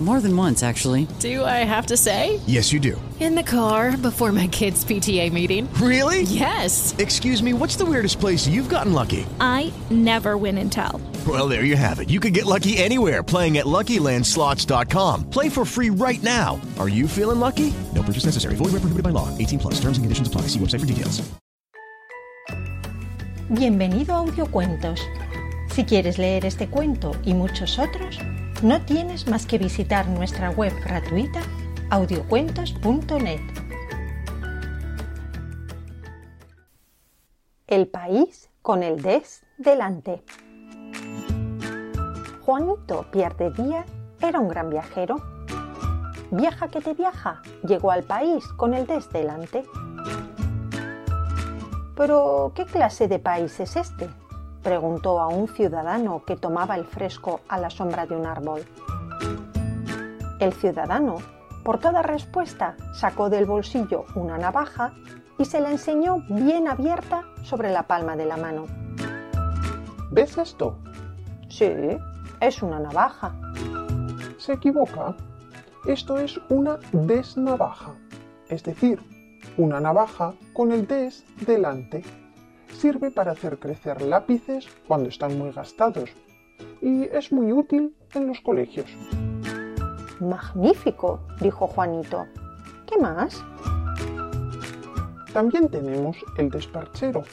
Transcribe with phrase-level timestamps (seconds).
[0.00, 1.08] More than once, actually.
[1.18, 2.38] Do I have to say?
[2.46, 3.00] Yes, you do.
[3.18, 5.68] In the car before my kids' PTA meeting.
[5.74, 6.22] Really?
[6.22, 6.94] Yes.
[6.98, 9.26] Excuse me, what's the weirdest place you've gotten lucky?
[9.40, 11.00] I never win and tell.
[11.26, 12.10] Well, there you have it.
[12.10, 15.30] You can get lucky anywhere playing at LuckyLandSlots.com.
[15.30, 16.60] Play for free right now.
[16.78, 17.74] Are you feeling lucky?
[17.92, 18.54] No purchase necessary.
[18.54, 19.36] Void where prohibited by law.
[19.36, 19.74] 18 plus.
[19.80, 20.42] Terms and conditions apply.
[20.42, 21.28] See website for details.
[23.50, 25.00] Bienvenido a Audiocuentos.
[25.74, 28.18] Si quieres leer este cuento y muchos otros,
[28.62, 31.40] no tienes más que visitar nuestra web gratuita
[31.90, 33.40] audiocuentos.net.
[37.66, 40.24] El país con el des delante.
[42.40, 43.84] Juanito Pierde Día
[44.20, 45.16] era un gran viajero.
[46.30, 49.64] Viaja que te viaja, llegó al país con el des delante.
[51.96, 54.08] Pero, ¿qué clase de país es este?
[54.68, 58.66] Preguntó a un ciudadano que tomaba el fresco a la sombra de un árbol.
[60.40, 61.16] El ciudadano,
[61.64, 64.92] por toda respuesta, sacó del bolsillo una navaja
[65.38, 68.66] y se la enseñó bien abierta sobre la palma de la mano.
[70.10, 70.76] ¿Ves esto?
[71.48, 71.72] Sí,
[72.38, 73.34] es una navaja.
[74.36, 75.16] Se equivoca.
[75.86, 77.94] Esto es una desnavaja,
[78.50, 79.00] es decir,
[79.56, 82.04] una navaja con el des delante.
[82.78, 86.10] Sirve para hacer crecer lápices cuando están muy gastados
[86.80, 88.86] y es muy útil en los colegios.
[90.20, 92.26] Magnífico, dijo Juanito.
[92.86, 93.44] ¿Qué más?
[95.32, 97.24] También tenemos el desperchero.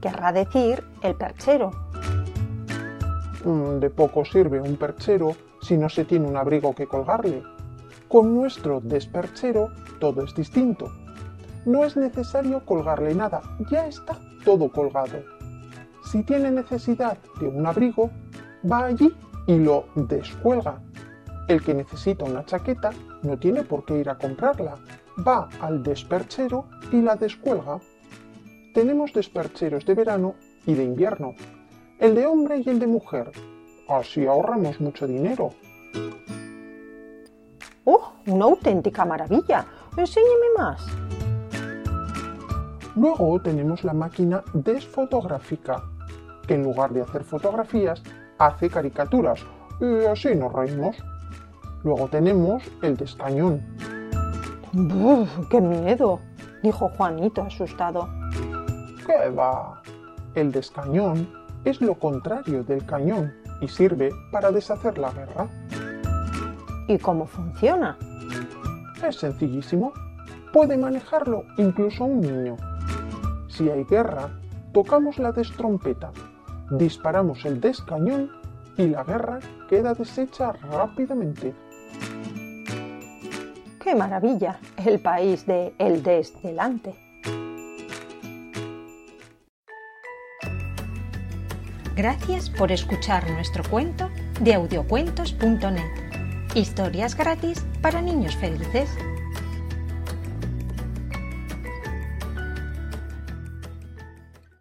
[0.00, 1.72] Querrá decir el perchero.
[3.44, 7.42] Mm, De poco sirve un perchero si no se tiene un abrigo que colgarle.
[8.06, 10.88] Con nuestro desperchero todo es distinto.
[11.64, 15.22] No es necesario colgarle nada, ya está todo colgado.
[16.04, 18.10] Si tiene necesidad de un abrigo,
[18.70, 19.14] va allí
[19.46, 20.80] y lo descuelga.
[21.48, 22.90] El que necesita una chaqueta
[23.22, 24.76] no tiene por qué ir a comprarla.
[25.26, 27.80] Va al desperchero y la descuelga.
[28.72, 30.34] Tenemos despercheros de verano
[30.64, 31.34] y de invierno.
[31.98, 33.32] El de hombre y el de mujer.
[33.88, 35.50] Así ahorramos mucho dinero.
[37.84, 39.66] ¡Oh, una auténtica maravilla!
[39.96, 40.86] Enséñeme más.
[42.96, 45.84] Luego tenemos la máquina desfotográfica,
[46.46, 48.02] que en lugar de hacer fotografías,
[48.38, 49.40] hace caricaturas.
[49.80, 50.96] Y así nos reímos.
[51.84, 53.62] Luego tenemos el descañón.
[54.72, 56.20] ¡Buf, ¡Qué miedo!
[56.62, 58.08] dijo Juanito asustado.
[59.06, 59.80] ¿Qué va?
[60.34, 61.28] El descañón
[61.64, 65.48] es lo contrario del cañón y sirve para deshacer la guerra.
[66.88, 67.96] ¿Y cómo funciona?
[69.06, 69.92] Es sencillísimo.
[70.52, 72.56] Puede manejarlo incluso un niño.
[73.60, 74.30] Si hay guerra,
[74.72, 76.12] tocamos la destrompeta,
[76.70, 78.30] disparamos el descañón
[78.78, 79.38] y la guerra
[79.68, 81.52] queda deshecha rápidamente.
[83.84, 84.58] ¡Qué maravilla!
[84.78, 86.94] El país de El Des delante.
[91.94, 94.08] Gracias por escuchar nuestro cuento
[94.40, 96.54] de audiocuentos.net.
[96.54, 98.88] Historias gratis para niños felices.